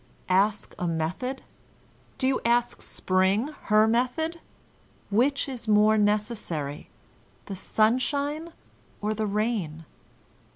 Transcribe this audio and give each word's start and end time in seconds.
Ask 0.29 0.73
a 0.79 0.87
method? 0.87 1.43
Do 2.17 2.25
you 2.25 2.41
ask 2.43 2.81
Spring 2.81 3.49
her 3.65 3.87
method? 3.87 4.41
Which 5.11 5.45
b 5.45 5.55
more 5.71 5.95
necessary, 5.95 6.89
the 7.45 7.55
sunshine 7.55 8.51
or 8.99 9.13
the 9.13 9.27
rain? 9.27 9.85